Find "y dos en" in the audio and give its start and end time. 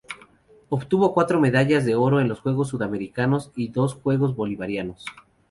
3.55-4.01